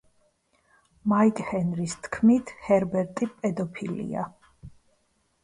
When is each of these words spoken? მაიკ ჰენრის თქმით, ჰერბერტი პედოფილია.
მაიკ 1.11 1.41
ჰენრის 1.49 1.93
თქმით, 2.07 2.55
ჰერბერტი 2.69 3.29
პედოფილია. 3.37 4.27